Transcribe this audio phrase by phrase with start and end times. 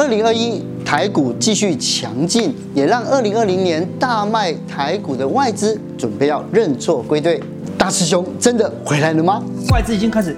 [0.00, 7.38] 二零二一台股继续强劲，也让二零二零年大卖台股的外资准备要认错归队。
[7.76, 9.42] 大师兄真的回来了吗？
[9.70, 10.34] 外资已经开始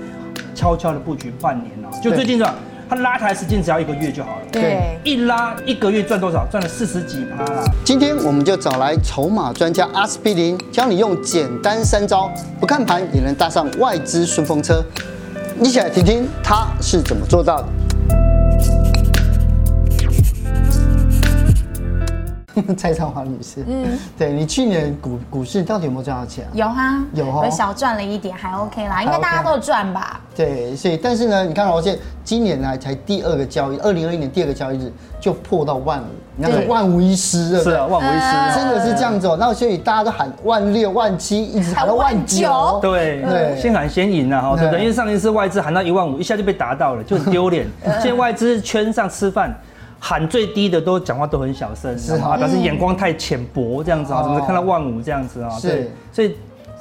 [0.53, 2.57] 悄悄的布局半年了，就最近是吧？
[2.91, 4.47] 他拉台时间只要一个月就好了。
[4.51, 6.45] 对，一拉一个月赚多少？
[6.51, 7.63] 赚了四十几趴啦。
[7.85, 14.85] 今天我们就找来筹码专家阿司匹林，教你用简单三招，不看盘也能搭上外资顺风车。
[15.63, 17.69] 一起来听听他是怎么做到的。
[22.77, 26.51] 蔡超华女士，嗯， 对你去年股股市到底有没有赚到钱啊？
[26.53, 30.21] 有哈，有哈，小赚了一点，还 OK 啦，应该大家都有赚吧？
[30.35, 36.05] 对，所以但是呢，你看我现今年呢才第二个交易，二零二一年第二个交易日就破到万五，
[36.37, 39.37] 你看万无一失，是啊，万无一失，真的是这样子哦。
[39.39, 44.81] 那所以大家都喊万六、万七，一直喊到万九，对对，先喊先赢了哈，对不对？
[44.81, 47.67] 因为上一次外资喊到一万五，一下就被达到了，就很丢脸。
[48.01, 49.55] 现在外资圈上吃饭。
[50.05, 55.49] 喊最低的都讲话都很小声，是啊，但是眼光太浅薄，这样子啊，怎么看到万五这样子啊？
[55.61, 56.35] 是，所以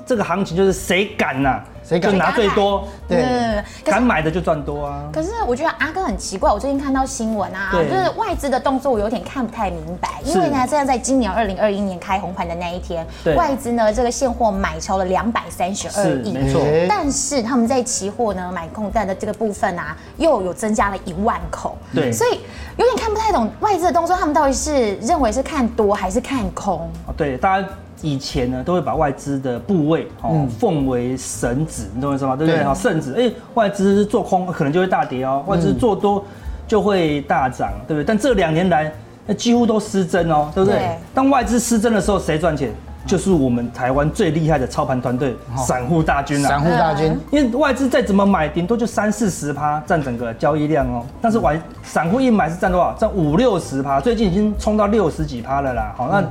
[0.07, 1.61] 这个行情就是谁敢呐？
[1.83, 2.87] 谁敢拿最多？
[3.07, 5.09] 对，敢买的就赚多啊。
[5.11, 16.61] 可是我觉得阿哥很奇怪，我最近看到新闻啊，就是外资的动作我有点看不太明白，因为呢，现在在今年二零二一年开红盘的那一天，外资呢这个现货买超了两百三十二亿，没错。
[16.87, 22.39] 但是他们在期货呢买空单的这个部分啊，又有增加了一万口，对，所以
[22.77, 26.89] 有点看不太懂外资的动作，他们到底是认为是看多还是看空？
[27.17, 27.67] 对，大家。
[28.01, 32.35] 以前呢，都会把外资的部位哦奉为神子，你懂我意思吗？
[32.35, 32.63] 对不对？
[32.63, 36.23] 好，圣子，哎，外资做空可能就会大跌哦，外资做多
[36.67, 38.03] 就会大涨，对不对？
[38.03, 38.91] 但这两年来，
[39.25, 40.97] 那几乎都失真哦，对不对？
[41.13, 42.71] 当外资失真的时候，谁赚钱？
[43.03, 46.49] 就是我们台湾最厉害的操盘团队，散户大军啊！
[46.49, 51.03] 散户大军，因为外资再怎么买，顶多就三四十趴占整个交易量哦。
[51.19, 52.93] 但是外散户一买是占多少？
[52.99, 55.93] 占五六十趴，最近已经冲到六十几趴了啦。
[55.97, 56.23] 好，那。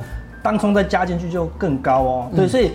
[0.43, 2.71] 当冲再加进去就更高哦，对，所以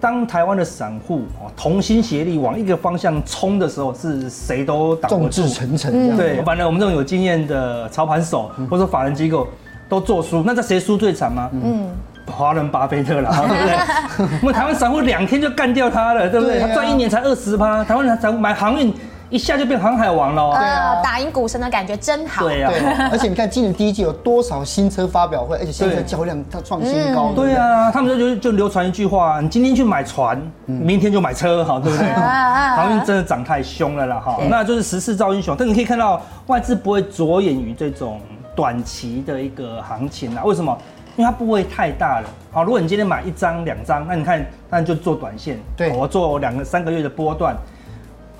[0.00, 6.16] 当台湾的散户哦同心协力往一个方向冲的时候，是谁都挡不住，众志成城。
[6.16, 9.46] 对，反正我们这种有经验的操盘手或者说法人机构
[9.88, 11.50] 都做输，那这谁输最惨吗？
[11.52, 11.88] 嗯，
[12.26, 14.28] 华人巴菲特了，对不对？
[14.40, 16.58] 我们台湾散户两天就干掉他了，对不对？
[16.60, 18.94] 他赚一年才二十趴，台湾人散户买航运。
[19.30, 22.44] 一下就变航海王了，对啊，打赢股神的感觉真好。
[22.44, 22.72] 对啊，
[23.12, 27.32] 而且你看今年第一季有多少新车发表会，而且新车交量它创新高。
[27.32, 32.08] 对啊，他们就就流传一句话：你今天去买船，明天就买车，好，对不对？
[32.12, 34.36] 航运真的涨太凶了啦，哈。
[34.50, 35.54] 那就是十四造英雄。
[35.56, 38.20] 但你可以看到外资不会着眼于这种
[38.56, 40.42] 短期的一个行情啊？
[40.44, 40.76] 为什么？
[41.16, 42.28] 因为它部位太大了。
[42.50, 45.56] 好，如果你今天买一张两张，那你看，那你就做短线。
[45.76, 47.54] 对，我做两个三个月的波段。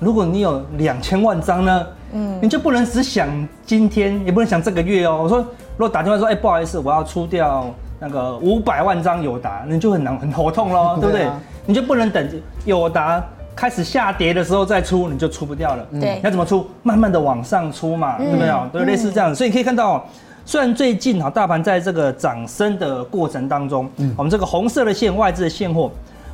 [0.01, 3.29] 如果你有两千万张呢，嗯，你就不能只想
[3.67, 5.19] 今天，也不能想这个月哦。
[5.21, 5.37] 我说，
[5.77, 11.27] 如果打电话说，哎，不好意思，我要出掉那个五百万张友达，你就很难很头痛喽， 对不对？
[11.67, 12.29] 你就不能等
[12.65, 13.23] 友达
[13.55, 15.85] 开始下跌的时候再出，你就出不掉了。
[15.91, 16.65] 对，你要怎么出？
[16.81, 18.49] 慢慢的往上出嘛，对不对？
[18.73, 19.35] 对，类似这样。
[19.35, 20.03] 所以你可以看到，
[20.45, 25.91] 虽然最近哈大盘在这个涨升的过程当中，嗯，我们这个红色的线外资的现货。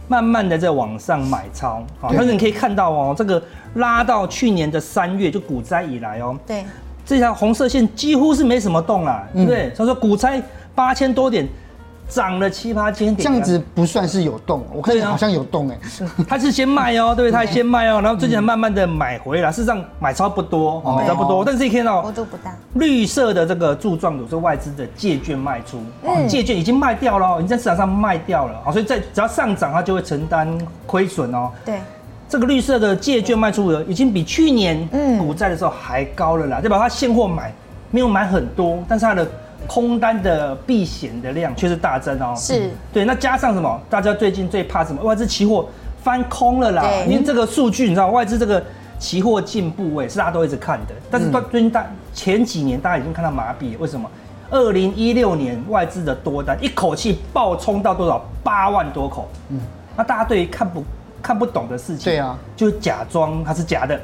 [0.08, 3.42] 慢慢的在往上买超，好，但是你可以看到哦，这个
[3.76, 6.66] 拉到去年的三月就股灾以来哦，对，
[7.06, 9.72] 这条红色线几乎是没什么动啦，对不对？
[9.78, 10.42] 他说股灾
[10.74, 11.48] 八千多点。
[12.08, 15.78] 涨了七八千点，这样子不算是有动，我看见好像有动哎，
[16.28, 25.80] 他是先卖哦， 对，他先卖哦，然后最近慢慢的买回来，事实上买超不多，买超不多，但是一看到幅度不大，绿色的这个柱状图是外资的借券卖出，
[26.28, 30.48] 借券已经卖掉了，已经在市场上卖掉了，好，所以在只要上涨，它就会承担
[30.86, 31.52] 亏损哦。
[31.66, 31.82] 对，
[32.30, 34.88] 这个绿色的借券卖出额已经比去年
[35.20, 36.80] 股债的时候还高了啦，对吧？
[36.80, 37.54] 它现货买
[37.92, 39.28] 没有买很多，但是它的。
[39.68, 43.06] 空单的避险的量却是大增哦，是对。
[43.06, 43.80] 那加上什么？
[43.90, 45.04] 大家最近最怕什么？
[45.04, 45.68] 外资期货
[46.02, 46.84] 翻空了啦。
[47.06, 48.64] 因为这个数据你知道，外资这个
[48.98, 53.78] 期货进步位是大家都一直看的，但是到最近大前几年大家已经看到麻痹了。
[53.80, 54.10] 为什么？
[54.50, 58.26] 二零一六年外资的多单一口气爆冲到多少？
[58.44, 59.28] 八万多口。
[59.50, 59.60] 嗯，
[59.98, 60.84] 那大家对于看不
[61.22, 64.00] 看不懂的事情，对啊，就假装它是假的。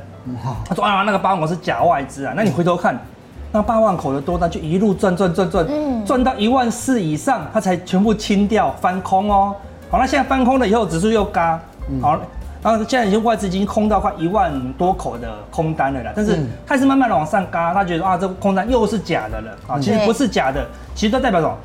[0.66, 2.34] 他说啊，那个八万口是假外资啊。
[2.36, 3.00] 那你回头看。
[3.54, 5.68] 那八万口的多单就一路赚赚赚赚，
[6.04, 9.56] 赚到一万四以上，它才全部清掉翻空哦。
[9.92, 11.62] 好，那现在翻空了以后，指数又嘎，
[12.02, 12.20] 好，
[12.64, 16.12] 然后现在已经外资已经空到快一万多口的空单了啦。
[16.16, 19.80] 但是它是慢慢的往上嘎，他觉得啊，这个空单又是假的了啊。
[19.80, 20.66] 其实不是假的，
[20.96, 21.56] 其实都代表什么？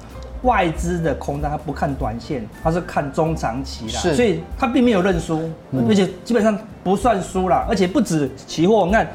[0.43, 3.99] 外资的空单它不看短线，它是看中长期啦。
[4.14, 5.50] 所以它并没有认输，
[5.88, 7.64] 而且基本上不算输啦。
[7.67, 9.08] 而且不止期货，你看。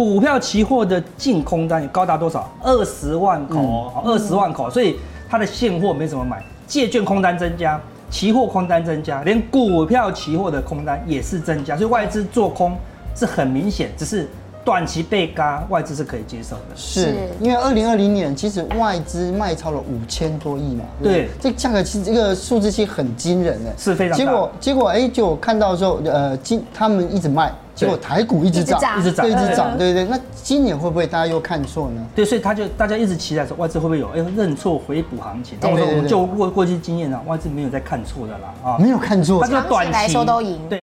[0.00, 2.50] 股票期货的净空单也高达多少？
[2.62, 4.96] 二十万口哦，二十万口，所以
[5.28, 12.74] 它的现货没怎么买，借券空单增加，期货空单增加，连股票期货的空单也是增加，所以外资做空
[13.14, 14.26] 是很明显，只是。
[14.62, 16.76] 短期被嘎，外资是可以接受的。
[16.76, 20.84] 是因为二零二零年其实外资卖超了五千多亿嘛。
[21.02, 24.16] 对，这个价格其实这个数字其实很惊人的，是非常。
[24.16, 30.10] 结果结果哎，就看到的时候，呃，今他们一直卖，结果台股一直涨，一直涨，一直涨，对对对。
[30.10, 32.06] 那今年会不会大家又看错呢？
[32.14, 35.56] 对，所以他就大家一直期待说外资会不会有哎认错回补行情？
[35.58, 40.58] 但我说我们就过过去经验啊，外资没有在看错的啦啊，没有看错，他就短期来说都赢。
[40.68, 40.78] 对。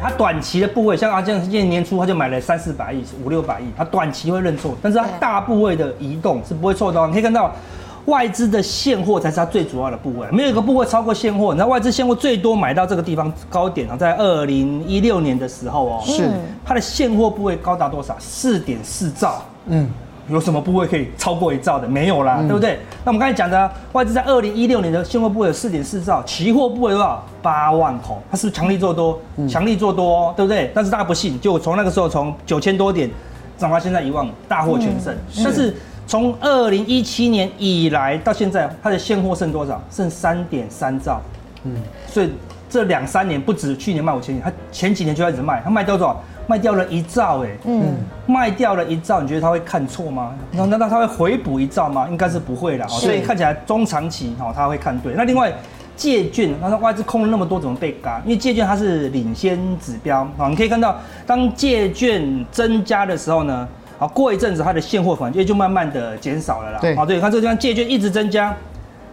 [0.00, 7.04] 他短期的部位，像阿健今年年初他就买了三四百亿、五六百亿，他短期会认错，但是他大部位的移动是不会错的。
[7.08, 7.52] 你可以看到，
[8.08, 11.52] 外资的现货才是它最主要的部位，没有一个部位超过现货。
[11.52, 16.28] 你知道外资现货最多买到这个地方高点啊，在二零一六年的时候哦，是
[16.64, 18.16] 它的现货部位高达多少？
[18.18, 19.42] 四点四兆。
[19.66, 19.88] 嗯。
[20.30, 21.88] 有什么部位可以超过一兆的？
[21.88, 22.78] 没有啦，嗯、对不对？
[23.02, 27.24] 那我们刚才讲的外资在二零一六年的现货部位有四点四兆，期货部位多少？
[27.40, 29.18] 八万口，它是不是强力做多？
[29.48, 30.70] 强、嗯、力做多、哦，对不对？
[30.74, 33.10] 但是大家不信，就从那个时候从九千多点
[33.56, 35.14] 涨到现在一万，大获全胜。
[35.14, 35.74] 嗯、但是
[36.08, 39.78] 从二零一七年以来到现在，它的现货剩多少？
[39.90, 41.20] 剩三点三兆。
[41.64, 41.74] 嗯，
[42.06, 42.32] 所以
[42.70, 46.18] 这两三年不止去年卖五千亿，它前几年就开始卖，它卖掉多少？
[46.46, 47.94] 卖掉了一兆，哎，嗯，
[48.24, 50.34] 卖掉了一兆，你觉得他会看错吗？
[50.52, 52.08] 那难道他会回补一兆吗？
[52.10, 55.12] 应该是不会的，所以看起来中长期哦，他会看对。
[55.14, 55.52] 那另外
[55.94, 58.22] 借券，那外资空了那么多，怎么被嘎？
[58.24, 66.78] 因为借券它是领先指标啊，你可以看到，当借券增加的时候呢，啊，过一阵子它的现货反应就慢慢的减少了啦。
[66.80, 68.54] 对，啊，对，看这个地方借券一直增加，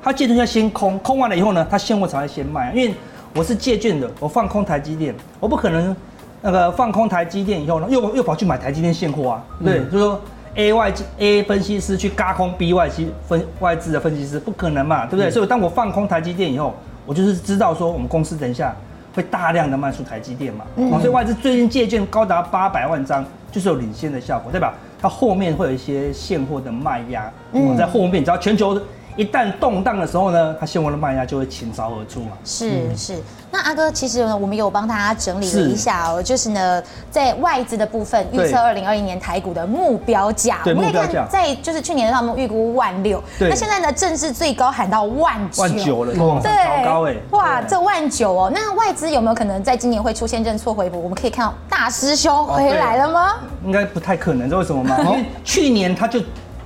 [0.01, 2.93] 它借券要先空，空完了以后呢，它现货才会先卖，因为
[3.33, 5.95] 我是借券的，我放空台积电，我不可能。
[6.41, 9.43] 那个放空台积电以后呢，又又跑去买台积电现货啊？
[9.63, 10.21] 对，嗯、就是说
[10.53, 15.27] A 外 A 分析师去轧空 B 外资分外资的分析师，不可能嘛，对不对？
[15.27, 18.75] 嗯、所以当我放空台积电以后，我就是知道说我们公司等一下
[19.15, 20.65] 会大量的卖出台积电嘛。
[20.75, 23.25] 嗯、所以外资最近借券高达八百万张，
[23.55, 24.73] 就是有领先的效果，对吧？
[25.01, 28.77] 它后面会有一些现货的卖压，嗯，在后面，只要全球。
[29.15, 32.31] 一旦动荡的时候呢，它现货的卖压就会倾巢而出嘛。
[32.43, 33.17] 是是，
[33.49, 51.01] 那阿哥，其实呢，我们有帮大家整理了一下哦，就是呢，在外资的部分预测二零二一年台股的目标价，我们可以看在就是去年的他们预估万六，那现在呢，正式最高喊到万九，万九了，对，好高哎，哇，这万九哦，那外资有没有可能在今年会出现认错回补？
[51.01, 53.35] 我们可以看到大师兄回来了吗？
[53.63, 54.97] 应该不太可能，知道为什么吗？
[54.99, 56.19] 因为去年他就。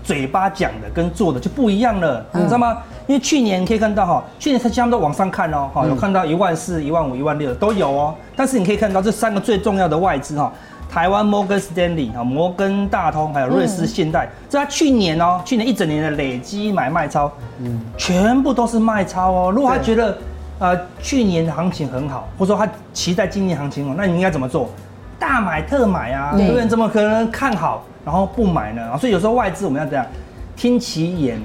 [0.09, 2.79] 嘴巴讲的跟做的就不一样了，嗯、你知道吗？
[3.05, 8.15] 因为去年可以看到哈，去年他他们都往上看哦，哈，有看到一万四、一万五、一万六都有哦。
[8.35, 10.51] 但是你可以看到这三个最重要的外资哈，
[10.89, 19.51] 台湾摩根士丹利、哈摩根大通还有瑞士信贷，这他去年哦，去年一整年的累积买卖超，嗯，全部都是卖超哦。
[19.51, 20.17] 如果他觉得
[20.57, 24.71] 呃去年的行情很好，或者说他期待今年行情好，那你应该怎么做？
[25.19, 26.65] 大买特买啊，对不对？
[26.65, 27.83] 怎么可能看好？
[28.09, 28.97] 然后不买呢？
[28.97, 30.03] 所以有时候外资我们要这样，
[30.55, 31.39] 听其言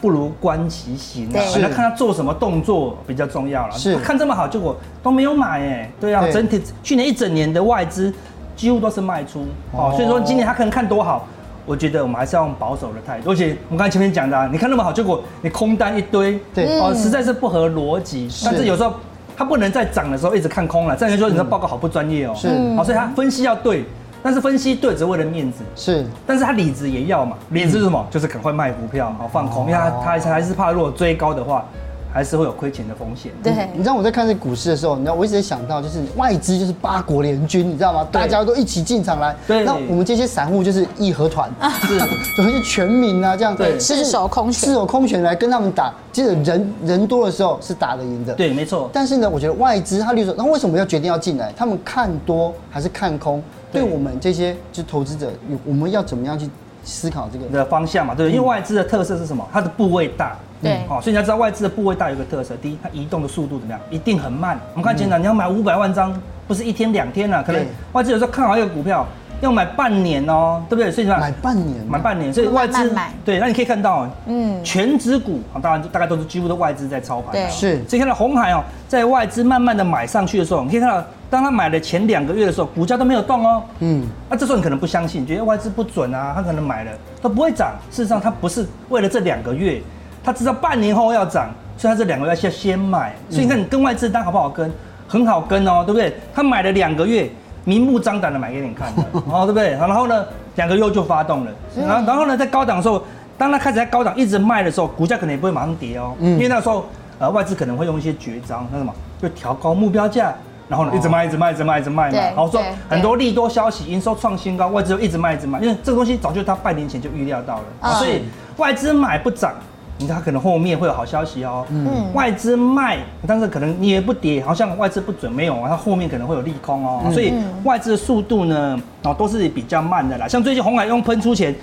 [0.00, 1.38] 不如观其行啊。
[1.42, 3.74] 是，看他做什么动作比较重要了。
[3.74, 5.90] 是，看这么好，结果都没有买哎。
[6.00, 8.10] 对啊，整体去年一整年的外资
[8.56, 9.92] 几乎都是卖出哦。
[9.94, 11.28] 所以说今年他可能看多好，
[11.66, 13.30] 我觉得我们还是要用保守的态度。
[13.30, 18.26] 而且我们刚才前面讲的，啊你看那么好，结果你空单一堆，对哦，实在是不合逻辑。
[18.42, 18.94] 但是有时候
[19.36, 22.32] 他不能在涨的时候一直看空了，这样就说你的报告好不专业哦。
[22.34, 23.84] 是，好，所以他分析要对。
[24.26, 28.04] 但是分析对，只为了面子是，但是他理智也要嘛，理智是什么？
[28.04, 31.64] 嗯、就是赶快卖股票，好放空，因为他他还是怕如果追高的话，
[32.12, 33.30] 还是会有亏钱的风险。
[33.40, 38.04] 对，你知道我在看这股市的时候，你知道我一直在想到，就是外资就是八国联军，你知道吗？
[38.10, 41.48] 大家都一起进场来，对，那我们这些散户就是义和团，
[41.82, 41.96] 是，
[42.36, 48.90] 就是全民啊，这样对，赤手空拳，赤手空拳来跟他们打，其实人人多的时候是打得赢的，对，没错。
[48.92, 51.52] 但是呢，我觉得外资他例如说，那为什么要决定要进来？
[51.56, 53.40] 他们看多还是看空？
[53.76, 55.30] 对我们这些就投资者，
[55.64, 56.48] 我们要怎么样去
[56.84, 58.14] 思考这个的方向嘛？
[58.14, 59.46] 对，因为外资的特色是什么？
[59.52, 63.80] 它的部位大，对，好，所以你要知道外资的部位大有个特色，第一，它移动的速度怎么样？
[63.90, 64.58] 一定很慢。
[64.72, 66.18] 我们看简单，你要买五百万张，
[66.48, 69.06] 不是一天两天啊，可能外资有时候看好一个股票。
[69.40, 70.90] 要买半年哦，对不对？
[70.90, 77.84] 所以说买半年，买半年，所以外资对，那你可以看到，嗯，全指股啊，当然大概都是几乎都外资在操盘，对，是。
[77.86, 86.90] 所以看到红海哦，在外资慢慢的买上去的时候，你可以看到，当他买了前两个月的时候，股价都没有动哦，嗯，那这时候你可能不相信，觉得外资不准啊，他可能买了
[87.20, 87.74] 都不会涨。
[87.90, 89.82] 事实上，他不是为了这两个月，
[90.24, 93.14] 他知道半年后要涨，所以他这两个月要先先买。
[93.28, 94.72] 所以你看，你跟外资单好不好跟？
[95.08, 96.12] 很好跟哦，对不对？
[96.34, 97.30] 他买了两个月。
[97.66, 99.72] 明目张胆的买给你看的， 哦，对不对？
[99.72, 103.02] 然后呢，两个月就发动了，然后然后呢，在高档的时候，
[103.36, 106.86] 当它开始在高档一直卖的时候，股价可能也不会马上跌哦，因为那时候
[107.18, 110.32] 呃外资可能会用一些绝招，那什么就调高目标价。
[110.68, 112.18] 然后呢，一直卖，一直卖，一直卖，一直卖嘛。
[112.18, 115.60] 然后说很多利多消息，营收创新高，外资就一直卖，一直卖。
[115.60, 118.24] 因为这个东西早就他半年前就预料到了，所以
[118.56, 119.54] 外资买不涨，
[119.98, 121.64] 你看可能后面会有好消息哦。
[121.70, 122.12] 嗯。
[122.12, 127.02] 外资卖，但是可能你也不跌，好像外资不准没有啊，它后面可能会有利空哦。
[127.12, 127.32] 所以
[127.64, 130.28] 外资的速度呢，哦都是比较慢的啦。
[130.28, 131.54] 像最近红海用喷出前，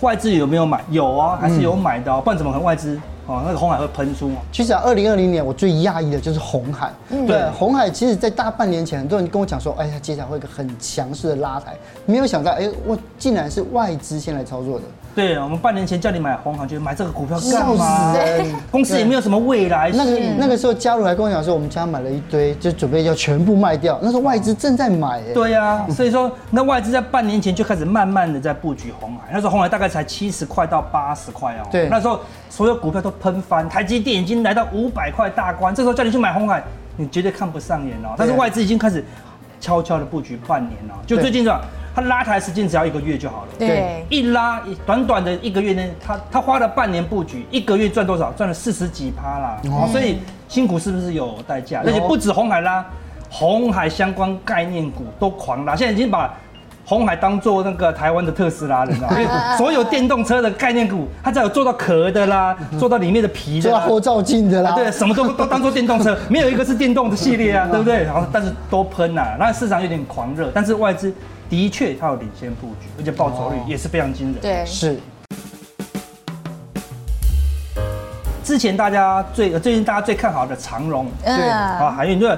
[0.00, 0.80] 外资有没有买？
[0.90, 2.20] 有啊，还是有买的哦。
[2.24, 2.98] 不然怎么可能外资？
[3.24, 4.32] 哦，那个红海会喷出。
[4.50, 6.90] 其实啊，二零二零年我最讶异的就是红海。
[7.10, 11.72] 嗯、对，红海其实，在大半年前，很多人跟我讲说，哎呀，接下来会有一个很强势的拉抬，
[12.04, 14.84] 没有想到，哎，我竟然是外资先来操作的。
[15.14, 18.14] 对，我们半年前叫你买鸿海，就买这个股票干嘛？
[18.70, 19.90] 公司也没有什么未来。
[19.92, 23.98] 那个那个时候，嘉如还跟我讲说，我们家买了一堆，就准备要全部卖掉。
[24.00, 25.20] 那时候外资正在买。
[25.34, 29.28] 对呀、啊，所以说那外资在半年前就开始慢慢的在布局鸿海。
[29.30, 31.68] 那时候鸿海大概才七十块到八十块哦。
[31.70, 35.74] 对，那时候所有股票都喷翻，台积电已经来到五百块大关。
[35.74, 36.64] 这时候叫你去买鸿海，
[36.96, 38.14] 你绝对看不上眼哦。
[38.16, 39.04] 但是外资已经开始
[39.60, 41.60] 悄悄的布局半年了，就最近这样。
[41.94, 43.48] 它拉抬时间只要一个月就好了。
[43.58, 48.32] 对，一拉短短的一个月呢，他他花了半年布局，一个月赚多少？
[48.32, 49.60] 赚了四十几趴啦。
[49.66, 50.18] 哦，所以
[50.48, 51.82] 辛苦是不是有代价？
[51.84, 52.84] 而且不止红海拉，
[53.28, 55.76] 红海相关概念股都狂拉。
[55.76, 56.34] 现在已经把
[56.84, 59.20] 红海当做那个台湾的特斯拉了，你知道吗？
[59.20, 68.02] 因 为所有电动车的概念股，它只要有做到壳的啦，做到里面的皮的，做到后照镜的啦，对，什么都都当做电动车，没有一个是电动的系列啊，对不对？
[68.02, 71.12] 然后但是都喷呐，那市场有点狂热，但是外资。
[71.52, 74.36] 的确，它有领先布局，而且报酬率也是非常惊人。
[74.40, 74.98] 对，是。
[78.42, 82.34] 之前大家最最近大家最看好的长荣，对啊，海运对，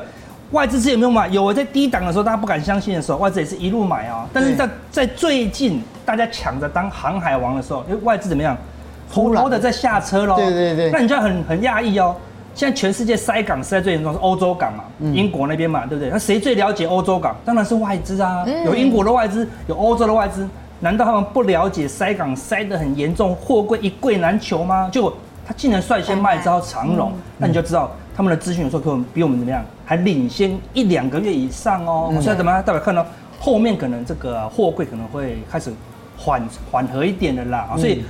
[0.50, 1.28] 外资之前有没有买？
[1.28, 4.26] 有，在低档的时候，大家不敢相信的时候，外资也是一路买啊。
[4.32, 8.56] 但是在在最近大家抢着当航海王的时候，因为外资怎么样？
[9.12, 10.34] 偷偷的在下车喽。
[10.34, 10.90] 对对对。
[10.90, 12.16] 那你就很很讶异哦。
[12.54, 16.08] 现在全世界塞港塞最严重是欧洲港嘛，英国那边嘛，对不对？
[16.10, 17.34] 那谁最了解欧洲港？
[17.44, 24.88] 当然是外资啊，有英国的外资，有欧洲的外资，难道他们不了解塞港塞得很严重，货柜一柜难求吗？
[24.92, 25.12] 就
[25.44, 32.08] 他竟然率先卖招长荣，那你就知道他们的资讯有时候可能比我们怎么样，还领先一两个月以上哦。
[32.14, 32.62] 现在怎么样？
[32.62, 33.04] 代表看到
[33.40, 35.72] 后面可能这个货柜可能会开始
[36.16, 38.04] 缓缓和一点的啦，所以。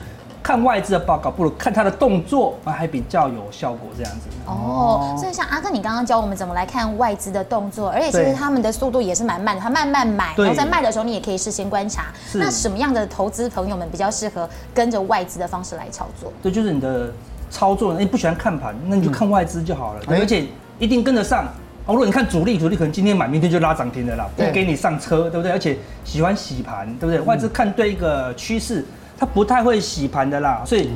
[0.45, 3.89] 看外资的报告，不如看他的动作，还比较有效果。
[3.97, 12.09] 这样子哦，所以像阿哥，你刚刚教我们怎么来看外资的动作，而且其实他们的速度也是蛮慢的，他慢慢买，然后在卖的时候你也可以事先观察。
[12.35, 16.31] 那什么样的投资朋友们比较适合跟着外资的方式来操作？
[16.43, 17.11] 对，就是你的
[17.51, 20.45] 操作，你不喜欢看盘，那你就看外资就好了，而且
[20.79, 21.47] 一定跟得上。
[21.87, 25.51] 哦，如果你看主力，主力可能今天买，明天就拉涨停的啦，不给你上车，对不对？
[25.53, 27.21] 而且喜欢洗盘，对不对？
[27.23, 28.85] 外资看对一个趋势。
[29.25, 30.90] 他不太会洗盘的啦，所以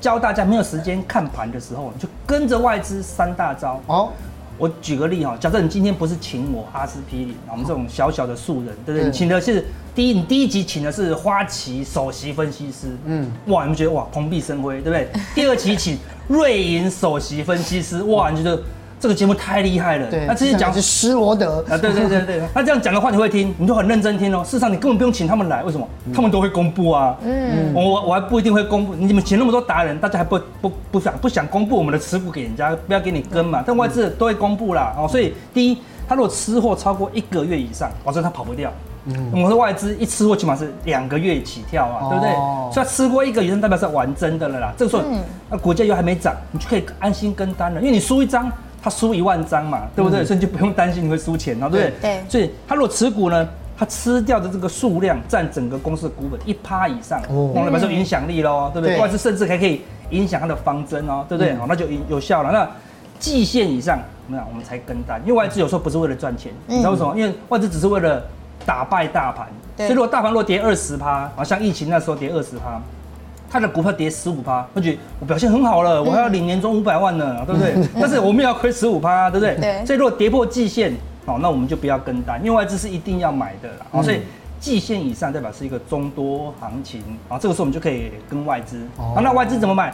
[0.00, 3.78] 教大家没有时间看盘的时候，就跟着外资三大招。
[3.86, 4.08] 哦，
[4.56, 9.04] 我举个例哈，假设你今天不是请我阿司匹林，我们这种小小的素人，对不对？
[9.04, 9.62] 你请的是
[9.94, 15.10] 第一，你第一集请的是花旗首席分析师，嗯，哇，你们觉得哇，蓬荜生辉，对不对？
[15.34, 18.58] 第二期请瑞银首席分析师，哇，你觉得？
[18.98, 24.42] 这个节目太厉害了，对，那之前讲是施罗德啊，对对对对，那这样讲的话你会听，你就很认真听哦。
[24.42, 25.86] 事实上你根本不用请他们来，为什么？
[26.14, 27.14] 他们都会公布啊。
[27.22, 33.62] 嗯，我我还不一定会公布，你们请那么多达人，大家还不不不想不想公布我们的持股给人家，不要给你跟嘛。
[33.66, 38.72] 但外资都会公布啦，哦，所以第一，他如果吃货超过一个月以上，保证他跑不掉。
[39.04, 42.32] 嗯，我们的外资一吃货起码是两个月起跳啊，对不对？
[42.72, 44.72] 所以他吃过一个以上，代表是玩真的了啦。
[44.76, 45.02] 这个时候，
[45.50, 48.50] 那股价又还没涨，你就可以安心跟单了，因为你输一张。
[48.86, 50.24] 他输一万张嘛，对不对？
[50.24, 52.20] 所以你就不用担心你会输钱了，对不对？
[52.20, 52.24] 对。
[52.28, 58.96] 所以他如果持股呢，他吃掉的这个数量占整个公司的股本一趴以上，哦，那表示影响力喽，对不对？
[59.00, 61.52] 外资甚至还可以影响它的方针哦，对不对？
[61.56, 62.52] 好，那就有效了。
[62.52, 62.68] 那
[63.18, 64.46] 季线以上，怎么样？
[64.48, 67.12] 我们才跟单，因为外资有时候不是为了赚钱，你知道为什么？
[67.18, 68.22] 因为外资只是为了
[68.64, 69.48] 打败大盘。
[69.78, 72.80] 所以如果大盘若跌二十趴，好像疫情那时候跌二十趴。
[73.56, 77.74] 他的股票跌十五趴，他觉得我表现很好了，我还要领年终五百万呢，对不对？
[77.98, 79.56] 但是我们也要亏十五趴，对不对？
[79.56, 79.86] 对。
[79.86, 80.92] 所以如果跌破季线，
[81.24, 84.02] 哦，那我们就不要跟单，因为外资是一定要买的啦。
[84.02, 84.20] 所以
[84.60, 88.86] 季线以上代表是一个中多行情，啊，这个时候我们就可以跟外资。
[88.98, 89.18] 哦。
[89.22, 89.92] 那外资怎么买？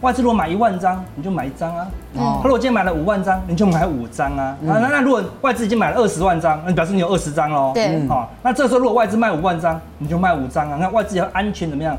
[0.00, 1.86] 外资如果买一万张，你就买一张啊。
[2.16, 2.40] 哦。
[2.42, 4.56] 他如果今天买了五万张，你就买五张啊。
[4.66, 7.72] 啊，那那如果外资已经买了二十万张，那表示你有二十张喽。
[7.74, 8.08] 对。
[8.08, 10.78] 好，那这个时候如果外资卖五万张，你就卖五张啊。
[10.80, 11.96] 那外资要安全怎么样？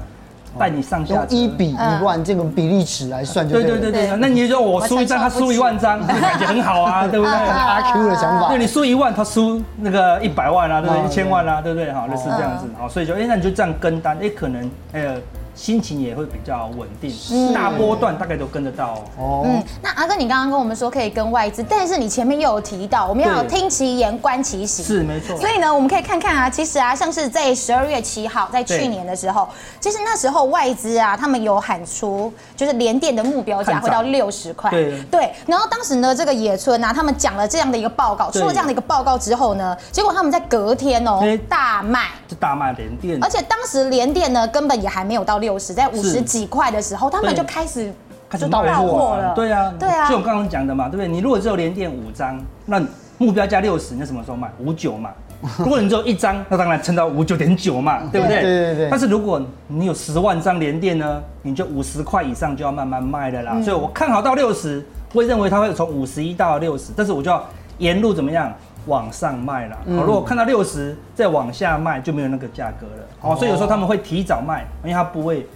[0.60, 4.18] 带你上下一比一万这个比例尺来算就对对对对对。
[4.18, 7.34] 那你就说我输一张，他输一万张，感觉很好啊， 对不对？
[7.34, 8.50] 阿 Q 的想法。
[8.50, 11.06] 对，你输一万，他输那个一百万啊，对不对？
[11.06, 11.92] 一千万啊，对不对？
[11.92, 12.66] 好，类似这样子。
[12.80, 15.16] 好，所以就哎，那你就这样跟单，哎，可能哎。
[15.56, 19.44] 心情也会比较稳定，大波段大概都跟得到哦。
[19.46, 24.84] 嗯，那阿哥，你刚刚跟我们说可以跟外资，但是你前面又有提到，我们要听其言观其行。
[24.84, 25.38] 是没错。
[25.38, 29.48] 所以呢，我们可以看看啊，其实啊，像是在十二月七号，在去年的时候，
[29.80, 34.72] 其实那时候外资啊，他们有喊出，就是联电的目标价会到六十块。
[34.72, 35.32] 对对。
[35.46, 46.24] 然后当时呢，这个野村啊，他们讲了这样的一个报告，出了这样的一个报告之后呢，结果他们在隔天哦大卖，就大卖联电，而且当时联电呢根本也还没有到六十，在五十。
[46.24, 47.94] 几块的时候，他们就开始
[48.30, 49.34] 开始到货了。
[49.36, 51.08] 对啊，对啊，就我刚刚讲的嘛，对不对？
[51.08, 52.82] 你如果只有连电五张，那
[53.18, 54.50] 目标价六十，你什么时候卖？
[54.58, 55.12] 五九嘛。
[55.58, 58.42] 如果你只有一张，那当然撑到五九点九嘛， 对不对？
[58.42, 58.90] 对对对。
[58.90, 63.62] 但是如果你有十万张连电呢，你就五十块以上就要慢慢卖的啦。
[63.62, 64.84] 所以我看好到六十，
[65.14, 67.44] 会认为它会从五十一到六十，但是我就要
[67.80, 68.52] 沿路怎么样
[68.86, 69.78] 往上卖了。
[69.98, 73.04] 好，如果看到六十再往下卖，就没有那个价格了。
[73.22, 75.48] 哦，所以有时候他们会提早卖，因为它不会。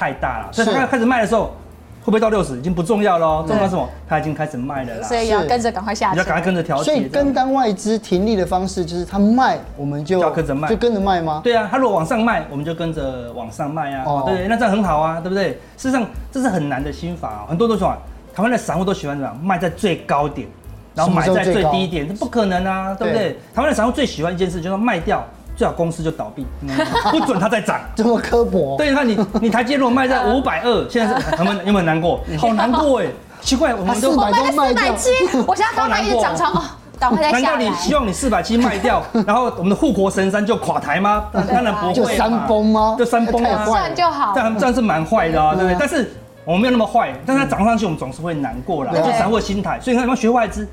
[0.00, 1.46] 太大了，所以他开始卖的时候，
[2.02, 3.84] 会不会到六十已经不重要了，重要什么？
[4.08, 6.84] 它已经开始卖了啦，所以要跟着赶快下，你要赶快跟着调节。
[6.84, 11.40] 所以跟单外资停利的方式就是它卖，我们就要跟着卖，就跟着卖吗？
[11.42, 14.04] 对啊，它如果往上卖，我们就跟着往上卖啊。
[14.06, 15.50] 哦，对，那这样很好啊，对不对？
[15.76, 17.92] 事实上这是很难的心法，很多都说
[18.32, 19.36] 台湾的散户都喜欢什么样？
[19.44, 20.46] 卖在最高点，
[20.94, 23.38] 然后买在最低点，这不可能啊，对不对？
[23.54, 25.24] 台湾的散户最喜欢一件事就是卖掉。
[25.56, 26.46] 最好公司就倒闭，
[27.10, 28.76] 不准它再涨，这么刻薄。
[28.76, 32.20] 对，你看你你台积如果卖在 五百二，现在是他们 有没有很难过？
[32.38, 33.06] 好难过哎，
[33.40, 35.10] 奇怪，我们都卖在四百七，
[35.48, 36.52] 我现在刚刚一直涨超。
[37.00, 41.24] 难道你希望你四百七卖掉，然后我们的护国神山就垮台吗？
[41.32, 42.94] 当然不会，就山崩吗？
[42.96, 44.32] 就山崩啊，这样就好。
[44.34, 45.76] 这样这样是蛮坏的啊，对不对？
[45.76, 46.12] 但是
[46.48, 49.78] 我们没有那么坏，但是它涨上去，我们总是会难过啦，就散户心态。
[49.78, 50.66] 所以你看，要学外资。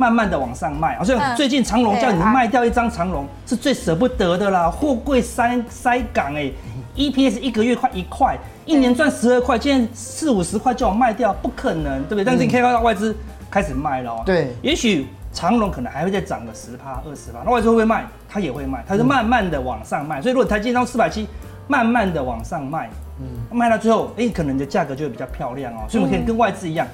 [0.00, 6.48] 慢慢的往上卖，好像最近长隆叫你卖掉一张长荣是最舍不得的啦，货柜塞塞港哎
[6.94, 12.24] ，EPS 一个月快一块，一年赚十二块，现在四五十块叫我卖掉，不可能，对不对？
[12.24, 13.12] 但是你可以看到外资
[13.50, 18.06] 开始卖了，对，也许长荣可能还会再涨个十趴二十趴，那外资会不会卖？
[18.28, 21.26] 它也会卖，它是慢慢的往上卖，所以如果台积到四百七，
[21.66, 22.88] 慢慢的往上卖，
[23.20, 26.86] 嗯，卖到最后，哎，可能你的价格就会比较漂亮哦，所以我们可以跟外资一样。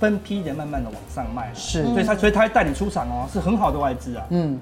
[0.00, 4.24] 分批的慢慢的往上卖，是，所以他所以他会带你出场哦，是很好的外资啊。
[4.28, 4.56] 嗯。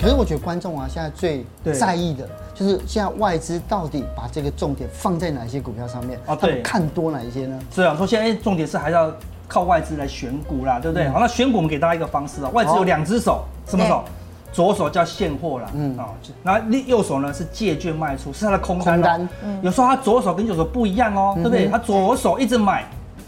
[0.00, 1.44] 可是我觉得观众啊，现在最
[1.74, 6.36] 在意的就是现在外资到底把这个重点放在哪些股票上面啊？
[6.36, 7.58] 他们看多哪一些呢？
[7.74, 9.12] 是啊，说现在重点是还是要
[9.48, 11.08] 靠外资来选股啦，对不对？
[11.08, 14.04] 好，那选股我们给大家一个方式啊，外资有两只手，什么手？
[14.52, 16.08] 左手叫现货啦，嗯啊，
[16.42, 18.94] 然后右手呢是借券卖出，是他的空单。
[18.94, 19.28] 空单，
[19.62, 21.68] 有时候他左手跟右手不一样哦，对不对？
[21.68, 22.84] 他左手一直买，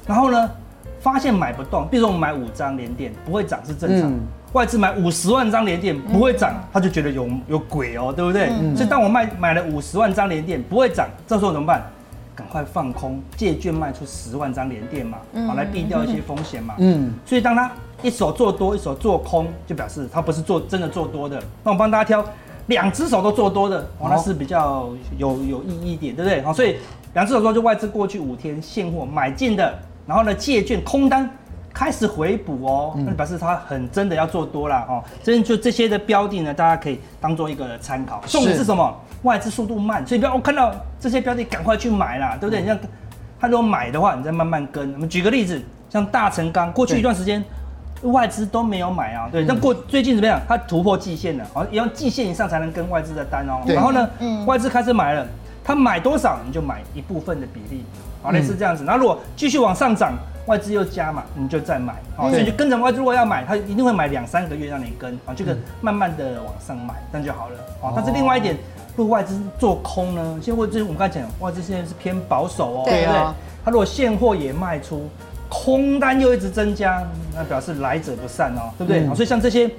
[0.06, 0.50] 然后呢
[1.00, 4.12] 发现买不动，比如说我们买五张连电不会涨是正常，
[4.52, 8.48] 外资买五十万张连电不会涨，他就觉得有有鬼哦，对不对？
[8.76, 11.82] 所以当我卖买了五十万张连电不会涨，这时候怎么办？
[12.34, 16.74] 赶快放空借券卖出十万张连电嘛，好来避掉一些风险嘛。
[16.78, 17.70] 嗯，所以当他。
[18.02, 21.40] 一手做多，一手做空，就表示他不是做真的做多的。
[21.62, 22.24] 那我帮大家挑
[22.66, 26.42] 两只手都做多的，哦，那是比较有有意义一点，对不对？
[26.42, 26.78] 好，所以
[27.14, 31.30] 两只手做就外资过去五天现货买进的，然后呢借券空单
[31.72, 35.02] 开始回补哦，那表示他很真的要做多了哦。
[35.22, 38.20] 所以就这些的标的呢，大家可以当做一个参考。
[38.26, 38.94] 重点是什么？
[39.22, 42.60] 外资速度慢，所以不要我看到这些标的赶快去买啦，对不对？
[42.60, 42.78] 你像
[43.40, 44.92] 他如果买的话，你再慢慢跟。
[44.94, 47.42] 我们举个例子，像大成钢，过去一段时间。
[48.02, 50.40] 外资都没有买啊，对，那过最近怎么样？
[50.48, 53.62] 它突破季线了，好像要季线以上才能跟外资的单哦。
[53.64, 54.10] 然后呢，
[54.44, 55.24] 外资开始买了，
[55.62, 57.84] 它买多少你就买一部分的比例，
[58.20, 58.82] 好，类似这样子。
[58.82, 60.14] 那如果继续往上涨，
[60.46, 62.98] 外资又加嘛，你就再买，好，所以就跟着外资。
[62.98, 67.56] 如果要买，他一定会买两三个月让你跟，啊，这个慢慢的往上买，这样就好了。
[67.80, 68.56] 哦，但是另外一点，
[68.96, 70.38] 如果外资做空呢？
[70.42, 73.20] 现在就是我们刚才讲，外资现在是偏保守哦，对不对？
[73.64, 75.08] 它如果现货也卖出。
[75.54, 79.04] 空单又一直增加，那表示来者不善哦，对不对？
[79.14, 79.70] 所以像这些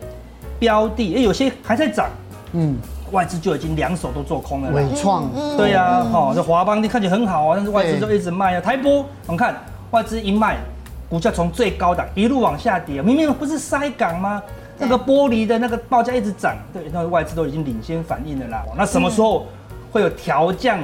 [0.60, 2.08] 标的，哎，有些还在涨，
[2.52, 2.78] 嗯，
[3.12, 4.70] 外资就已经两手都做空了。
[4.72, 8.62] 伟创，对呀，哈，这华邦你看起来很好啊，但是外资就一直卖啊。
[8.62, 9.56] 台波，我们看
[9.94, 10.58] 外资一卖，
[11.08, 14.42] 股价从最高档一路往下跌，明明不是塞港吗？
[14.80, 18.64] 那个玻璃的那个报价一直涨，对，那外资都已经领先反应了啦。
[18.76, 19.46] 那什么时候
[19.92, 20.78] 会有调降？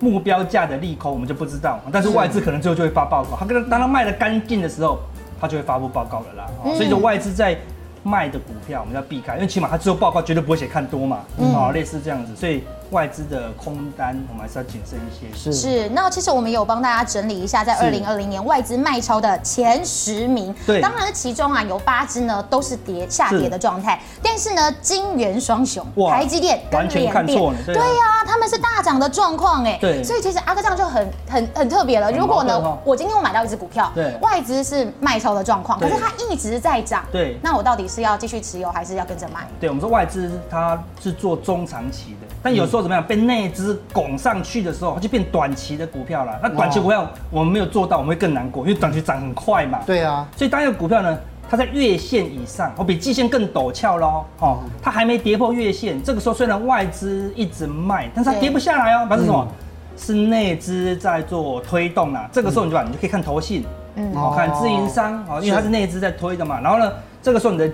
[0.00, 3.36] 目标价的利空我们就不知道，但是外资可能最后就会发报告。
[3.38, 4.98] 他跟他当他卖的干净的时候，
[5.40, 6.46] 他就会发布报告了啦。
[6.74, 7.56] 所以说外资在
[8.02, 11.20] 卖的股票我们要避开，因为起码他只有报告，绝对不会写看多嘛，
[11.54, 15.52] 啊，类似这样子，所以外资的空单我们还是要谨慎一些。
[15.52, 15.52] 是。
[15.52, 32.10] 是，那其实我们有帮大家整理一下，在二零二零年外资卖超的前十名，对，当然其中啊有八支呢都是跌下跌的状态，但是呢金元双雄，台积电完全看错了，对呀，他们是大涨的状况哎，对，所以其实阿哥这样就很很很特别了。
[32.12, 39.46] 如果呢，我今天我买到一只股票，对，外资是卖超的状况，可是它一直在涨，对，那我到底是要继续持有还是要跟着卖？
[39.60, 46.38] 对，我们说外资它是做中长期的，但有时候怎么样被内资拱上去的时候，它就变短期的股票了。
[46.42, 49.80] 那短期股票我们没有做到，我们会更难过，因为短期涨很快嘛。
[49.86, 59.48] 对啊，所以当一个股票呢，它在月线以上，哦，比季线更陡峭喽，哦，它还没跌破月线，这个时候虽然外资一直卖，但是它跌不下来哦，表示什么？
[59.96, 62.28] 是内资在做推动啦。
[62.32, 66.60] 这个时候你就把你就可以看投信，嗯，好看自营商，哦，因为它是内资在推的嘛。
[66.60, 67.70] 然后呢，这个时候你的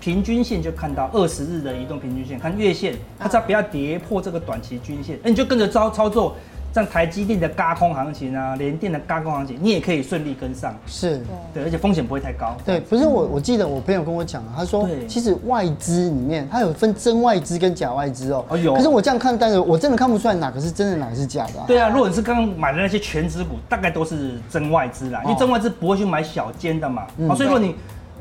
[0.00, 6.34] 平均线就看到二十日的移动平均线，看月线，它只要不要跌破这个短期均线，哎，你就跟着操操作。
[6.74, 10.76] 像台积电的轧空行情啊，联电的轧空行情，你也可以顺利跟上。
[10.86, 11.22] 是，
[11.54, 12.54] 对，而且风险不会太高。
[12.66, 18.44] 对，不是我，我记得我朋友跟我讲，他说，其实外资里面它有分真外资跟假外资哦。
[18.50, 18.74] 哦，有。
[18.74, 21.64] 可是我这样看，但是我真的看不出来哪个是真的，哪个是假的。
[21.66, 27.06] 对啊，如果你是刚刚买的那些全值股，大概都是真外资啦，因为真外资不会去买小间的嘛。
[27.26, 27.74] 哦，所以说你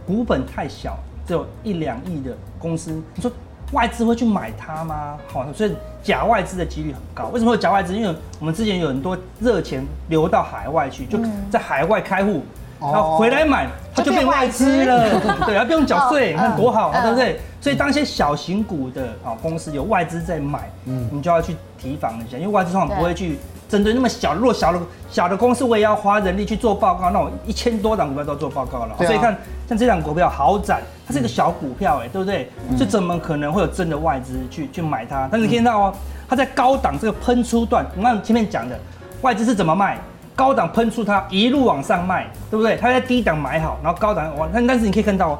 [0.08, 3.32] 股本太小，只有一两亿的公司，你说。
[3.72, 5.18] 外资会去买它吗？
[5.28, 5.72] 好，所以
[6.04, 7.30] 假外资的几率很高。
[7.34, 7.96] 为什么会有假外资？
[7.96, 11.18] 因为我们之前有很多热钱流到海外去，就
[11.50, 12.44] 在海外开户，
[12.80, 15.20] 然后回来买，它就变外资了。
[15.48, 17.40] 对，它不用缴税，你看多好，对不对？
[17.60, 23.40] 所以当一些小型股的啊公司有外资在买，嗯，你就要去提防一下，因为外资通常不会去。
[23.68, 27.10] 针对那么小，弱小的小的公司，我也要花人力去做报告。
[27.10, 29.36] 那我一千多档股票都做报告了，所以看
[29.68, 32.50] 像这档股票豪展，它是一个小股票，哎，对不对？
[32.78, 35.28] 这怎么可能会有真的外资去去买它？
[35.32, 35.94] 但是听到哦，
[36.30, 38.80] 它在高档这个喷出段，我们前面讲的
[39.22, 40.00] 外资是怎么卖？
[40.36, 42.76] 高档喷出它一路往上卖，对不对？
[42.76, 45.40] 它在低档买好，然后高档往，但但是你可以看到，哦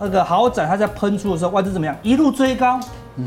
[0.00, 1.96] 那个豪展它在喷出的时候，外资怎么样？
[2.02, 2.80] 一路追高，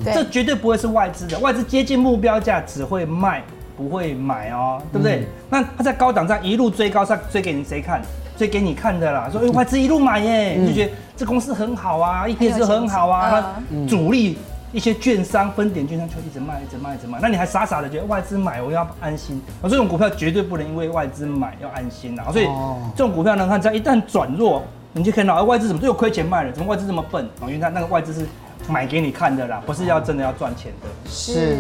[0.04, 3.42] 这绝对不会是外资的，外资接近目标价只会卖。
[3.78, 5.20] 不会买哦，对不对？
[5.22, 8.02] 嗯、那他在高档上一路追高，上追给你谁看？
[8.38, 9.30] 追给你看的啦。
[9.32, 13.56] 说哎，外资一路买耶，你就觉得这公司很好啊，EPS 很好啊。
[13.70, 14.38] 嗯、主力
[14.74, 17.18] 一些券商、分点券商就一直卖，一直卖，一直卖。
[17.22, 19.42] 那你还傻傻的觉得外资买我要安心？
[19.62, 22.26] 啊，这种股票绝对不能因为外资买要安心啊。
[22.32, 22.46] 所以
[22.94, 24.62] 这种股票呢，它只要一旦转弱，
[24.92, 26.52] 你就看到外资怎么都有亏钱卖了？
[26.52, 27.26] 怎么外资这么笨？
[27.44, 28.26] 因为他那个外资是
[28.68, 30.90] 买给你看的啦，不是要真的要赚钱的。
[31.10, 31.58] 是。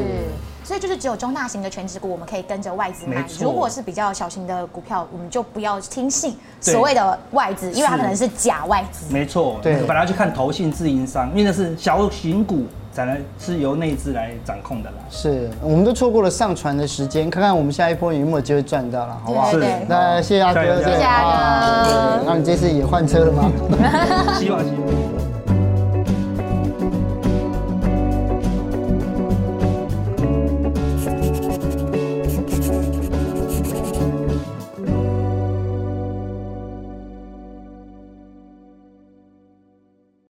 [0.65, 3.23] 所以就是只有中大型的权值股，我们可以跟着外资买。
[3.39, 9.13] 如果是比较小型的股票，我们就不要听信所谓的外资，因为它可能是假外资。
[9.13, 14.97] 没错，对，本来要去看投信自营商，因为那是小型股，才能是由内资来掌控的啦。
[15.08, 19.51] 是，我们都错过了上船的时间，看看我们下一波有没有机会赚到了，好不好？
[19.51, 22.23] 是，那谢谢阿哥，谢谢阿哥。
[22.25, 23.51] 那你这次也换车了吗？
[24.39, 25.35] 希望，希望。